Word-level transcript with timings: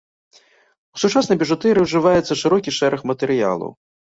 У 0.97 1.01
сучаснай 1.03 1.37
біжутэрыі 1.43 1.83
ўжываецца 1.89 2.39
шырокі 2.41 2.75
шэраг 2.79 3.05
матэрыялаў. 3.13 3.71